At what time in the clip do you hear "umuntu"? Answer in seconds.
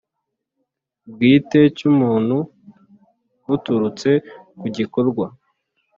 1.91-2.37